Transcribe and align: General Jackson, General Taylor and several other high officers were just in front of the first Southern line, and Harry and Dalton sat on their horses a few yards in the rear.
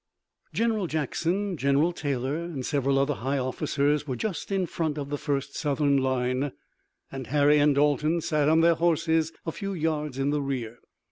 General 0.51 0.87
Jackson, 0.87 1.57
General 1.57 1.91
Taylor 1.93 2.37
and 2.43 2.65
several 2.65 2.97
other 2.97 3.13
high 3.13 3.37
officers 3.37 4.07
were 4.07 4.15
just 4.15 4.51
in 4.51 4.65
front 4.65 4.97
of 4.97 5.11
the 5.11 5.17
first 5.19 5.55
Southern 5.55 5.95
line, 5.97 6.53
and 7.11 7.27
Harry 7.27 7.59
and 7.59 7.75
Dalton 7.75 8.19
sat 8.19 8.49
on 8.49 8.61
their 8.61 8.73
horses 8.73 9.31
a 9.45 9.51
few 9.51 9.73
yards 9.75 10.17
in 10.17 10.31
the 10.31 10.41
rear. 10.41 10.79